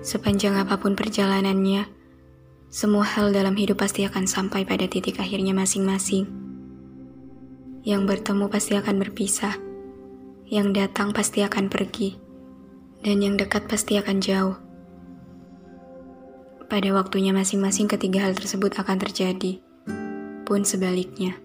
Sepanjang 0.00 0.56
apa 0.56 0.80
pun 0.80 0.96
perjalanannya, 0.96 1.84
semua 2.72 3.04
hal 3.04 3.36
dalam 3.36 3.52
hidup 3.52 3.84
pasti 3.84 4.08
akan 4.08 4.24
sampai 4.24 4.64
pada 4.64 4.88
titik 4.88 5.20
akhirnya 5.20 5.52
masing-masing. 5.52 6.24
Yang 7.84 8.02
bertemu 8.08 8.48
pasti 8.48 8.80
akan 8.80 8.96
berpisah, 8.96 9.60
yang 10.48 10.72
datang 10.72 11.12
pasti 11.12 11.44
akan 11.44 11.68
pergi, 11.68 12.16
dan 13.04 13.20
yang 13.20 13.36
dekat 13.36 13.68
pasti 13.68 14.00
akan 14.00 14.24
jauh. 14.24 14.56
Pada 16.64 16.88
waktunya 16.96 17.36
masing-masing 17.36 17.84
ketiga 17.84 18.24
hal 18.24 18.32
tersebut 18.32 18.72
akan 18.80 18.96
terjadi, 19.04 19.60
pun 20.48 20.64
sebaliknya. 20.64 21.36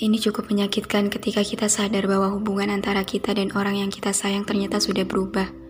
Ini 0.00 0.16
cukup 0.16 0.48
menyakitkan 0.48 1.12
ketika 1.12 1.44
kita 1.44 1.68
sadar 1.68 2.08
bahwa 2.08 2.32
hubungan 2.32 2.72
antara 2.72 3.04
kita 3.04 3.36
dan 3.36 3.52
orang 3.52 3.84
yang 3.84 3.92
kita 3.92 4.16
sayang 4.16 4.48
ternyata 4.48 4.80
sudah 4.80 5.04
berubah 5.04 5.60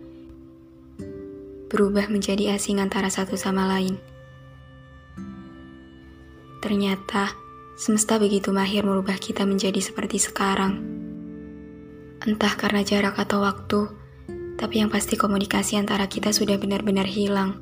berubah 1.71 2.11
menjadi 2.11 2.59
asing 2.59 2.83
antara 2.83 3.07
satu 3.07 3.39
sama 3.39 3.63
lain. 3.63 3.95
Ternyata, 6.59 7.31
semesta 7.79 8.19
begitu 8.19 8.51
mahir 8.51 8.83
merubah 8.83 9.15
kita 9.15 9.47
menjadi 9.47 9.79
seperti 9.79 10.19
sekarang. 10.19 10.83
Entah 12.27 12.53
karena 12.59 12.83
jarak 12.83 13.15
atau 13.17 13.41
waktu, 13.41 13.87
tapi 14.59 14.83
yang 14.83 14.91
pasti 14.91 15.17
komunikasi 15.17 15.79
antara 15.79 16.05
kita 16.05 16.35
sudah 16.35 16.59
benar-benar 16.59 17.07
hilang. 17.07 17.57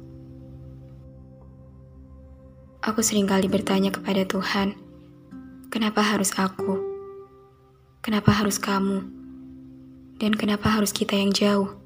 Aku 2.83 3.05
sering 3.05 3.29
kali 3.29 3.47
bertanya 3.47 3.94
kepada 3.94 4.25
Tuhan, 4.27 4.75
kenapa 5.71 6.03
harus 6.03 6.33
aku? 6.35 6.81
Kenapa 8.03 8.35
harus 8.35 8.59
kamu? 8.59 9.05
Dan 10.19 10.35
kenapa 10.35 10.67
harus 10.75 10.91
kita 10.91 11.16
yang 11.16 11.31
jauh? 11.31 11.78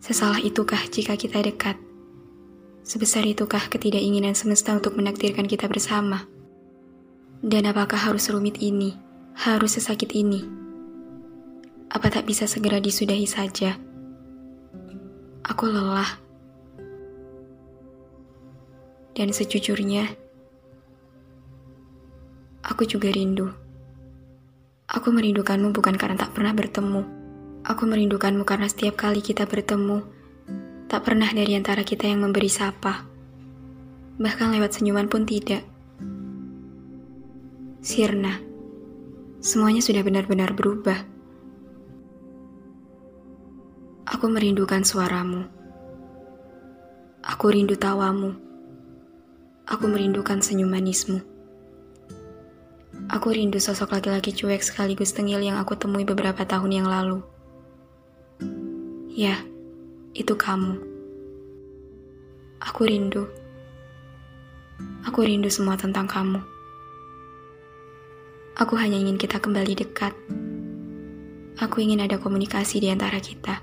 Sesalah 0.00 0.40
itukah 0.40 0.80
jika 0.88 1.12
kita 1.12 1.44
dekat? 1.44 1.76
Sebesar 2.80 3.20
itukah 3.28 3.68
ketidakinginan 3.68 4.32
semesta 4.32 4.72
untuk 4.72 4.96
menakdirkan 4.96 5.44
kita 5.44 5.68
bersama? 5.68 6.24
Dan 7.44 7.68
apakah 7.68 8.08
harus 8.08 8.32
rumit 8.32 8.56
ini? 8.64 8.96
Harus 9.36 9.76
sesakit 9.76 10.16
ini? 10.16 10.40
Apa 11.92 12.08
tak 12.08 12.24
bisa 12.24 12.48
segera 12.48 12.80
disudahi 12.80 13.28
saja? 13.28 13.76
Aku 15.44 15.68
lelah. 15.68 16.16
Dan 19.12 19.36
sejujurnya, 19.36 20.08
aku 22.64 22.88
juga 22.88 23.12
rindu. 23.12 23.52
Aku 24.88 25.12
merindukanmu 25.12 25.76
bukan 25.76 26.00
karena 26.00 26.16
tak 26.16 26.32
pernah 26.32 26.56
bertemu 26.56 27.19
Aku 27.60 27.84
merindukanmu 27.84 28.48
karena 28.48 28.72
setiap 28.72 28.96
kali 28.96 29.20
kita 29.20 29.44
bertemu, 29.44 30.00
tak 30.88 31.04
pernah 31.04 31.28
dari 31.28 31.54
antara 31.60 31.84
kita 31.84 32.08
yang 32.08 32.24
memberi 32.24 32.48
sapa. 32.48 33.04
Bahkan 34.16 34.48
lewat 34.56 34.80
senyuman 34.80 35.12
pun 35.12 35.28
tidak. 35.28 35.60
Sirna, 37.84 38.40
semuanya 39.44 39.84
sudah 39.84 40.00
benar-benar 40.00 40.56
berubah. 40.56 40.98
Aku 44.08 44.26
merindukan 44.32 44.80
suaramu. 44.80 45.46
Aku 47.20 47.52
rindu 47.52 47.76
tawamu. 47.76 48.34
Aku 49.68 49.84
merindukan 49.86 50.42
senyum 50.42 50.72
manismu. 50.72 51.22
Aku 53.06 53.30
rindu 53.30 53.62
sosok 53.62 53.94
laki-laki 53.94 54.34
cuek 54.34 54.64
sekaligus 54.64 55.14
tengil 55.14 55.38
yang 55.38 55.60
aku 55.60 55.78
temui 55.78 56.02
beberapa 56.02 56.42
tahun 56.42 56.82
yang 56.82 56.88
lalu. 56.90 57.22
Ya, 59.10 59.42
itu 60.14 60.38
kamu. 60.38 60.78
Aku 62.62 62.86
rindu. 62.86 63.26
Aku 65.02 65.26
rindu 65.26 65.50
semua 65.50 65.74
tentang 65.74 66.06
kamu. 66.06 66.38
Aku 68.54 68.78
hanya 68.78 68.94
ingin 68.94 69.18
kita 69.18 69.42
kembali 69.42 69.82
dekat. 69.82 70.14
Aku 71.58 71.82
ingin 71.82 72.06
ada 72.06 72.22
komunikasi 72.22 72.78
di 72.78 72.86
antara 72.86 73.18
kita. 73.18 73.58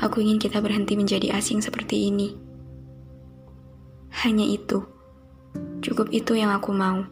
Aku 0.00 0.24
ingin 0.24 0.40
kita 0.40 0.64
berhenti 0.64 0.96
menjadi 0.96 1.36
asing 1.36 1.60
seperti 1.60 2.08
ini. 2.08 2.32
Hanya 4.24 4.48
itu. 4.48 4.88
Cukup 5.84 6.08
itu 6.16 6.32
yang 6.32 6.48
aku 6.48 6.72
mau. 6.72 7.04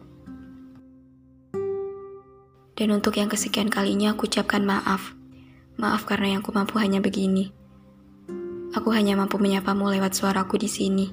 Dan 2.73 2.89
untuk 2.89 3.21
yang 3.21 3.29
kesekian 3.29 3.69
kalinya 3.69 4.17
aku 4.17 4.25
ucapkan 4.25 4.65
maaf 4.65 5.20
Maaf 5.81 6.05
karena 6.05 6.37
yang 6.37 6.45
ku 6.45 6.53
mampu 6.53 6.77
hanya 6.77 7.01
begini. 7.01 7.49
Aku 8.77 8.93
hanya 8.93 9.17
mampu 9.17 9.41
menyapamu 9.41 9.89
lewat 9.89 10.13
suaraku 10.13 10.61
di 10.61 10.69
sini. 10.69 11.09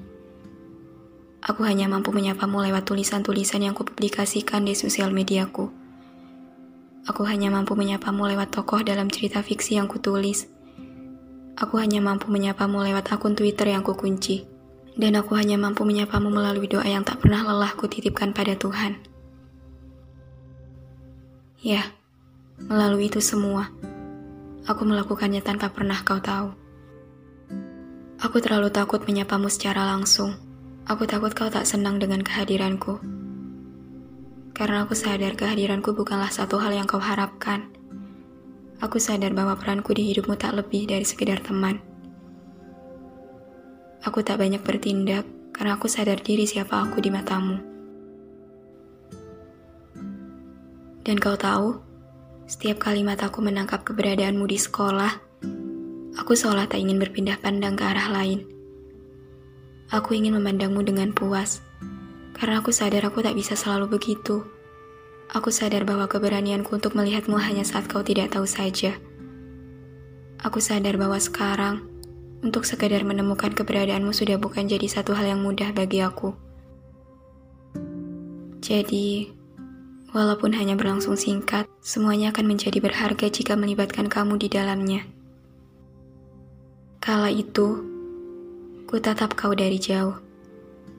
Aku 1.41 1.65
hanya 1.65 1.89
mampu 1.89 2.13
menyapamu 2.13 2.61
lewat 2.61 2.85
tulisan-tulisan 2.85 3.65
yang 3.65 3.73
kupublikasikan 3.73 4.69
di 4.69 4.77
sosial 4.77 5.09
mediaku. 5.09 5.73
Aku 7.09 7.25
hanya 7.25 7.49
mampu 7.49 7.73
menyapamu 7.73 8.29
lewat 8.29 8.53
tokoh 8.53 8.85
dalam 8.85 9.09
cerita 9.09 9.41
fiksi 9.41 9.81
yang 9.81 9.89
kutulis. 9.89 10.45
Aku 11.57 11.81
hanya 11.81 11.97
mampu 11.97 12.29
menyapamu 12.29 12.85
lewat 12.85 13.09
akun 13.09 13.33
Twitter 13.33 13.73
yang 13.73 13.81
kukunci. 13.81 14.45
Dan 14.93 15.17
aku 15.17 15.33
hanya 15.33 15.57
mampu 15.57 15.81
menyapamu 15.81 16.29
melalui 16.29 16.69
doa 16.69 16.85
yang 16.85 17.01
tak 17.01 17.25
pernah 17.25 17.41
lelah 17.41 17.73
kutitipkan 17.73 18.37
pada 18.37 18.53
Tuhan. 18.53 19.01
Ya, 21.65 21.89
melalui 22.69 23.09
itu 23.09 23.17
semua 23.17 23.73
Aku 24.69 24.85
melakukannya 24.85 25.41
tanpa 25.41 25.73
pernah 25.73 25.97
kau 26.05 26.21
tahu. 26.21 26.53
Aku 28.21 28.37
terlalu 28.37 28.69
takut 28.69 29.01
menyapamu 29.01 29.49
secara 29.49 29.81
langsung. 29.81 30.37
Aku 30.85 31.09
takut 31.09 31.33
kau 31.33 31.49
tak 31.49 31.65
senang 31.65 31.97
dengan 31.97 32.21
kehadiranku. 32.21 33.01
Karena 34.53 34.85
aku 34.85 34.93
sadar 34.93 35.33
kehadiranku 35.33 35.97
bukanlah 35.97 36.29
satu 36.29 36.61
hal 36.61 36.77
yang 36.77 36.85
kau 36.85 37.01
harapkan. 37.01 37.73
Aku 38.77 39.01
sadar 39.01 39.33
bahwa 39.33 39.57
peranku 39.57 39.97
di 39.97 40.05
hidupmu 40.13 40.37
tak 40.37 40.53
lebih 40.53 40.85
dari 40.85 41.01
sekedar 41.01 41.41
teman. 41.41 41.81
Aku 44.05 44.21
tak 44.21 44.37
banyak 44.37 44.61
bertindak 44.61 45.25
karena 45.49 45.81
aku 45.81 45.89
sadar 45.89 46.21
diri 46.21 46.45
siapa 46.45 46.77
aku 46.77 47.01
di 47.01 47.09
matamu. 47.09 47.57
Dan 51.01 51.17
kau 51.17 51.33
tahu, 51.33 51.88
setiap 52.49 52.81
kali 52.81 53.05
mataku 53.05 53.45
menangkap 53.45 53.85
keberadaanmu 53.85 54.49
di 54.49 54.57
sekolah, 54.57 55.13
aku 56.17 56.33
seolah 56.33 56.65
tak 56.65 56.81
ingin 56.81 56.97
berpindah 56.97 57.37
pandang 57.37 57.77
ke 57.77 57.85
arah 57.85 58.09
lain. 58.09 58.41
Aku 59.93 60.17
ingin 60.17 60.33
memandangmu 60.33 60.81
dengan 60.81 61.13
puas, 61.13 61.61
karena 62.33 62.57
aku 62.57 62.73
sadar 62.73 63.05
aku 63.05 63.21
tak 63.21 63.37
bisa 63.37 63.53
selalu 63.53 64.01
begitu. 64.01 64.41
Aku 65.29 65.53
sadar 65.53 65.85
bahwa 65.85 66.09
keberanianku 66.09 66.73
untuk 66.73 66.97
melihatmu 66.97 67.37
hanya 67.37 67.61
saat 67.61 67.85
kau 67.85 68.01
tidak 68.01 68.33
tahu 68.33 68.49
saja. 68.49 68.97
Aku 70.41 70.57
sadar 70.57 70.97
bahwa 70.97 71.21
sekarang, 71.21 71.85
untuk 72.41 72.65
sekadar 72.65 73.05
menemukan 73.05 73.53
keberadaanmu 73.53 74.09
sudah 74.09 74.41
bukan 74.41 74.65
jadi 74.65 74.89
satu 74.89 75.13
hal 75.13 75.37
yang 75.37 75.45
mudah 75.45 75.69
bagi 75.69 76.01
aku. 76.01 76.33
Jadi, 78.57 79.37
Walaupun 80.09 80.57
hanya 80.57 80.73
berlangsung 80.73 81.13
singkat, 81.13 81.68
semuanya 81.79 82.35
akan 82.35 82.55
menjadi 82.55 82.77
berharga 82.83 83.27
jika 83.31 83.55
melibatkan 83.55 84.11
kamu 84.11 84.35
di 84.35 84.47
dalamnya. 84.51 85.07
Kala 86.99 87.31
itu, 87.31 87.83
ku 88.85 88.95
tatap 88.99 89.33
kau 89.33 89.55
dari 89.55 89.79
jauh, 89.79 90.19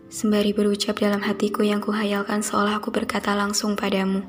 sembari 0.09 0.57
berucap 0.57 0.99
dalam 0.99 1.21
hatiku 1.21 1.61
yang 1.63 1.79
kuhayalkan 1.79 2.41
seolah 2.41 2.81
aku 2.81 2.89
berkata 2.91 3.37
langsung 3.37 3.77
padamu. 3.77 4.25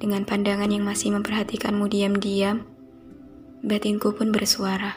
Dengan 0.00 0.24
pandangan 0.24 0.68
yang 0.68 0.84
masih 0.84 1.12
memperhatikanmu 1.16 1.84
diam-diam, 1.88 2.64
batinku 3.60 4.16
pun 4.16 4.32
bersuara. 4.32 4.96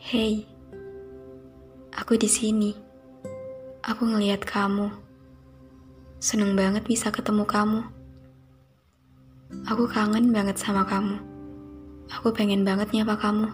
Hei, 0.00 0.48
aku 1.92 2.16
di 2.16 2.28
sini. 2.30 2.72
Aku 3.88 4.04
ngeliat 4.04 4.44
kamu 4.44 5.08
Seneng 6.18 6.58
banget 6.58 6.82
bisa 6.82 7.14
ketemu 7.14 7.46
kamu. 7.46 7.97
Aku 9.48 9.88
kangen 9.88 10.28
banget 10.28 10.60
sama 10.60 10.84
kamu. 10.84 11.16
Aku 12.12 12.36
pengen 12.36 12.68
banget 12.68 12.92
nyapa 12.92 13.16
kamu. 13.16 13.48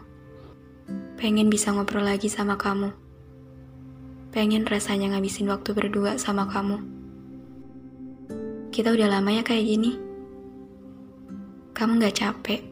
Pengen 1.14 1.46
bisa 1.46 1.70
ngobrol 1.70 2.02
lagi 2.02 2.26
sama 2.26 2.58
kamu. 2.58 2.90
Pengen 4.34 4.66
rasanya 4.66 5.14
ngabisin 5.14 5.46
waktu 5.46 5.70
berdua 5.70 6.18
sama 6.18 6.50
kamu. 6.50 6.82
Kita 8.74 8.90
udah 8.90 9.06
lama 9.06 9.30
ya 9.30 9.46
kayak 9.46 9.70
gini. 9.70 9.94
Kamu 11.78 12.02
gak 12.02 12.18
capek. 12.18 12.66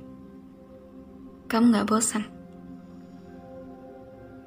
Kamu 1.46 1.70
gak 1.70 1.86
bosan. 1.86 2.26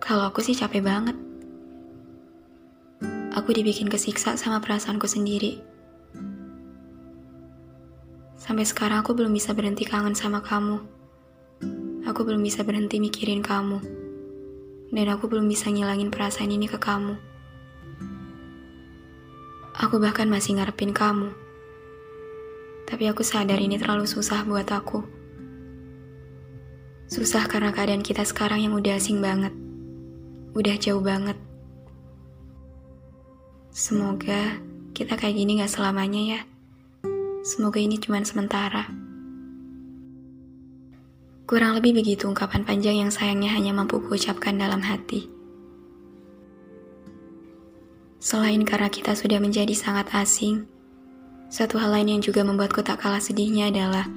Kalau 0.04 0.28
aku 0.28 0.44
sih 0.44 0.52
capek 0.52 0.84
banget. 0.84 1.16
Aku 3.40 3.56
dibikin 3.56 3.88
kesiksa 3.88 4.36
sama 4.36 4.60
perasaanku 4.60 5.08
sendiri. 5.08 5.75
Sampai 8.36 8.68
sekarang 8.68 9.00
aku 9.00 9.16
belum 9.16 9.32
bisa 9.32 9.56
berhenti 9.56 9.88
kangen 9.88 10.12
sama 10.12 10.44
kamu. 10.44 10.84
Aku 12.06 12.22
belum 12.22 12.44
bisa 12.44 12.62
berhenti 12.68 13.00
mikirin 13.00 13.40
kamu. 13.40 13.80
Dan 14.92 15.08
aku 15.10 15.32
belum 15.32 15.48
bisa 15.48 15.72
ngilangin 15.72 16.12
perasaan 16.12 16.52
ini 16.52 16.68
ke 16.68 16.78
kamu. 16.78 17.16
Aku 19.76 20.00
bahkan 20.00 20.28
masih 20.28 20.60
ngarepin 20.60 20.92
kamu. 20.96 21.32
Tapi 22.86 23.04
aku 23.10 23.26
sadar 23.26 23.58
ini 23.58 23.76
terlalu 23.82 24.06
susah 24.06 24.46
buat 24.46 24.70
aku. 24.70 25.04
Susah 27.12 27.48
karena 27.50 27.74
keadaan 27.74 28.06
kita 28.06 28.24
sekarang 28.24 28.62
yang 28.62 28.74
udah 28.78 28.96
asing 29.00 29.20
banget. 29.20 29.52
Udah 30.56 30.76
jauh 30.80 31.02
banget. 31.02 31.36
Semoga 33.76 34.64
kita 34.96 35.20
kayak 35.20 35.36
gini 35.36 35.60
gak 35.60 35.74
selamanya 35.74 36.22
ya. 36.24 36.42
Semoga 37.46 37.78
ini 37.78 38.02
cuma 38.02 38.18
sementara. 38.26 38.90
Kurang 41.46 41.78
lebih 41.78 41.94
begitu 41.94 42.26
ungkapan 42.26 42.66
panjang 42.66 43.06
yang 43.06 43.14
sayangnya 43.14 43.54
hanya 43.54 43.70
mampu 43.70 44.02
kuucapkan 44.02 44.58
dalam 44.58 44.82
hati. 44.82 45.30
Selain 48.18 48.58
karena 48.66 48.90
kita 48.90 49.14
sudah 49.14 49.38
menjadi 49.38 49.78
sangat 49.78 50.10
asing, 50.18 50.66
satu 51.54 51.78
hal 51.78 51.94
lain 51.94 52.18
yang 52.18 52.22
juga 52.26 52.42
membuatku 52.42 52.82
tak 52.82 53.06
kalah 53.06 53.22
sedihnya 53.22 53.70
adalah 53.70 54.10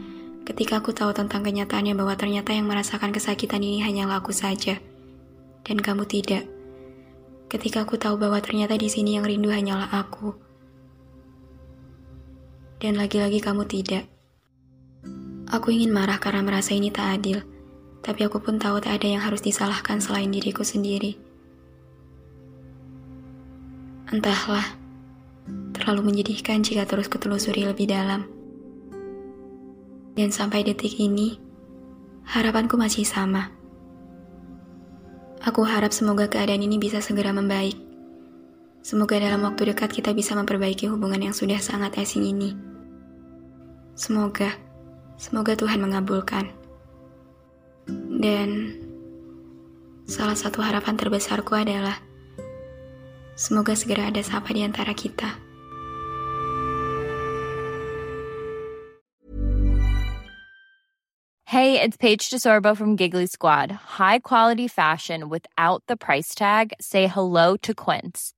ketika 0.48 0.80
aku 0.80 0.96
tahu 0.96 1.12
tentang 1.12 1.44
kenyataannya 1.44 1.92
bahwa 1.92 2.16
ternyata 2.16 2.56
yang 2.56 2.64
merasakan 2.64 3.12
kesakitan 3.12 3.60
ini 3.60 3.84
hanyalah 3.84 4.24
aku 4.24 4.32
saja, 4.32 4.80
dan 5.68 5.76
kamu 5.76 6.08
tidak 6.08 6.48
ketika 7.52 7.84
aku 7.84 8.00
tahu 8.00 8.16
bahwa 8.16 8.40
ternyata 8.40 8.72
di 8.80 8.88
sini 8.88 9.20
yang 9.20 9.28
rindu 9.28 9.52
hanyalah 9.52 9.92
aku. 9.92 10.47
Dan 12.78 12.94
lagi-lagi 12.94 13.42
kamu 13.42 13.66
tidak. 13.66 14.06
Aku 15.50 15.74
ingin 15.74 15.90
marah 15.90 16.22
karena 16.22 16.46
merasa 16.46 16.74
ini 16.74 16.94
tak 16.94 17.18
adil, 17.18 17.42
tapi 18.02 18.22
aku 18.24 18.38
pun 18.38 18.60
tahu 18.60 18.78
tak 18.78 19.02
ada 19.02 19.08
yang 19.18 19.22
harus 19.24 19.42
disalahkan 19.42 19.98
selain 19.98 20.30
diriku 20.30 20.62
sendiri. 20.62 21.18
Entahlah, 24.08 24.64
terlalu 25.74 26.12
menyedihkan 26.12 26.62
jika 26.62 26.86
terus 26.86 27.10
kutelusuri 27.10 27.66
lebih 27.66 27.90
dalam. 27.90 28.24
Dan 30.14 30.30
sampai 30.30 30.62
detik 30.62 30.98
ini, 31.00 31.38
harapanku 32.26 32.74
masih 32.78 33.06
sama 33.06 33.58
Aku 35.48 35.62
harap 35.62 35.94
semoga 35.94 36.26
keadaan 36.26 36.66
ini 36.66 36.82
bisa 36.82 36.98
segera 36.98 37.30
membaik. 37.30 37.78
Semoga 38.82 39.22
dalam 39.22 39.46
waktu 39.46 39.70
dekat 39.70 39.94
kita 39.94 40.10
bisa 40.10 40.34
memperbaiki 40.34 40.90
hubungan 40.90 41.30
yang 41.30 41.34
sudah 41.34 41.62
sangat 41.62 41.94
asing 41.96 42.26
ini. 42.26 42.67
Semoga, 43.98 44.54
semoga 45.18 45.58
Tuhan 45.58 45.82
mengabulkan. 45.82 46.46
Dan 48.22 48.78
salah 50.06 50.38
satu 50.38 50.62
harapan 50.62 50.94
terbesarku 50.94 51.58
adalah 51.58 51.98
semoga 53.34 53.74
segera 53.74 54.06
ada 54.06 54.22
sapa 54.22 54.54
di 54.54 54.62
antara 54.62 54.94
kita. 54.94 55.34
Hey, 61.50 61.82
it's 61.82 61.98
Paige 61.98 62.30
DeSorbo 62.30 62.78
from 62.78 62.94
Giggly 62.94 63.26
Squad. 63.26 63.98
High 63.98 64.22
quality 64.22 64.70
fashion 64.70 65.26
without 65.26 65.82
the 65.90 65.98
price 65.98 66.38
tag. 66.38 66.70
Say 66.78 67.10
hello 67.10 67.58
to 67.66 67.74
Quince. 67.74 68.37